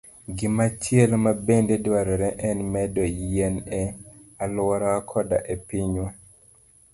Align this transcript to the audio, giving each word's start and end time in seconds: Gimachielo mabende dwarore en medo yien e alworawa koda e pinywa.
Gimachielo 0.37 1.15
mabende 1.25 1.75
dwarore 1.85 2.29
en 2.49 2.59
medo 2.73 3.03
yien 3.21 3.55
e 3.81 3.83
alworawa 4.43 5.01
koda 5.11 5.37
e 5.53 5.55
pinywa. 5.67 6.09